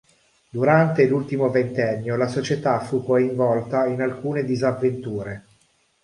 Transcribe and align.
Durante 0.49 1.05
l'ultimo 1.07 1.51
ventennio 1.51 2.15
la 2.15 2.25
società 2.25 2.79
fu 2.79 3.03
coinvolta 3.03 3.85
in 3.85 4.01
alcune 4.01 4.43
disavventure. 4.43 5.45